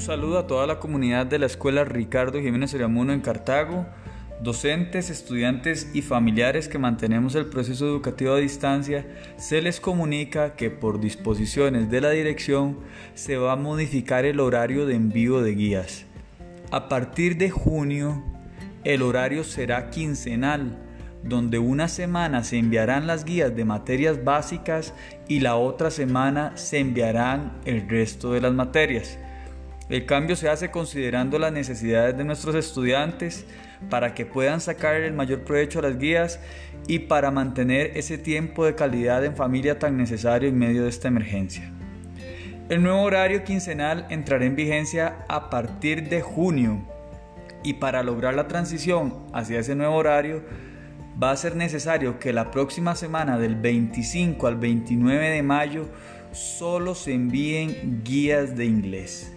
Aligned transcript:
saludo 0.00 0.38
a 0.38 0.46
toda 0.46 0.66
la 0.66 0.78
comunidad 0.78 1.26
de 1.26 1.38
la 1.38 1.46
Escuela 1.46 1.84
Ricardo 1.84 2.40
Jiménez 2.40 2.72
Oriamuno 2.74 3.12
en 3.12 3.20
Cartago, 3.20 3.86
docentes, 4.42 5.10
estudiantes 5.10 5.90
y 5.94 6.02
familiares 6.02 6.68
que 6.68 6.78
mantenemos 6.78 7.34
el 7.34 7.46
proceso 7.46 7.86
educativo 7.86 8.34
a 8.34 8.38
distancia. 8.38 9.06
Se 9.36 9.60
les 9.60 9.80
comunica 9.80 10.54
que 10.56 10.70
por 10.70 11.00
disposiciones 11.00 11.90
de 11.90 12.00
la 12.00 12.10
dirección 12.10 12.78
se 13.14 13.36
va 13.36 13.52
a 13.52 13.56
modificar 13.56 14.24
el 14.24 14.40
horario 14.40 14.86
de 14.86 14.94
envío 14.94 15.42
de 15.42 15.54
guías. 15.54 16.06
A 16.70 16.88
partir 16.88 17.36
de 17.36 17.50
junio, 17.50 18.24
el 18.84 19.02
horario 19.02 19.44
será 19.44 19.90
quincenal 19.90 20.78
donde 21.22 21.58
una 21.58 21.88
semana 21.88 22.42
se 22.42 22.58
enviarán 22.58 23.06
las 23.06 23.24
guías 23.24 23.54
de 23.54 23.64
materias 23.64 24.24
básicas 24.24 24.92
y 25.28 25.40
la 25.40 25.56
otra 25.56 25.90
semana 25.90 26.56
se 26.56 26.78
enviarán 26.78 27.60
el 27.64 27.88
resto 27.88 28.32
de 28.32 28.40
las 28.40 28.52
materias. 28.52 29.18
El 29.92 30.06
cambio 30.06 30.36
se 30.36 30.48
hace 30.48 30.70
considerando 30.70 31.38
las 31.38 31.52
necesidades 31.52 32.16
de 32.16 32.24
nuestros 32.24 32.54
estudiantes 32.54 33.44
para 33.90 34.14
que 34.14 34.24
puedan 34.24 34.62
sacar 34.62 34.94
el 34.94 35.12
mayor 35.12 35.42
provecho 35.42 35.80
a 35.80 35.82
las 35.82 35.98
guías 35.98 36.40
y 36.88 37.00
para 37.00 37.30
mantener 37.30 37.90
ese 37.94 38.16
tiempo 38.16 38.64
de 38.64 38.74
calidad 38.74 39.22
en 39.22 39.36
familia 39.36 39.78
tan 39.78 39.98
necesario 39.98 40.48
en 40.48 40.56
medio 40.56 40.84
de 40.84 40.88
esta 40.88 41.08
emergencia. 41.08 41.70
El 42.70 42.82
nuevo 42.82 43.02
horario 43.02 43.44
quincenal 43.44 44.06
entrará 44.08 44.46
en 44.46 44.56
vigencia 44.56 45.26
a 45.28 45.50
partir 45.50 46.08
de 46.08 46.22
junio 46.22 46.80
y 47.62 47.74
para 47.74 48.02
lograr 48.02 48.32
la 48.32 48.48
transición 48.48 49.26
hacia 49.34 49.58
ese 49.58 49.74
nuevo 49.74 49.96
horario 49.96 50.42
va 51.22 51.32
a 51.32 51.36
ser 51.36 51.54
necesario 51.54 52.18
que 52.18 52.32
la 52.32 52.50
próxima 52.50 52.96
semana 52.96 53.36
del 53.36 53.56
25 53.56 54.46
al 54.46 54.56
29 54.56 55.28
de 55.28 55.42
mayo 55.42 55.86
solo 56.32 56.94
se 56.94 57.12
envíen 57.12 58.00
guías 58.02 58.56
de 58.56 58.64
inglés. 58.64 59.36